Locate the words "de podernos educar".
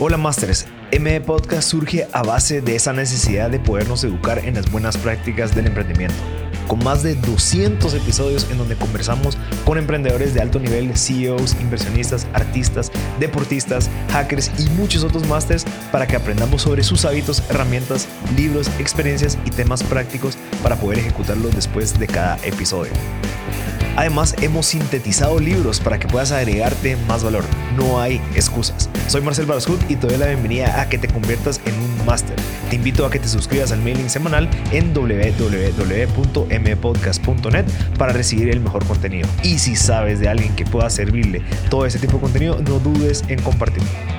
3.50-4.38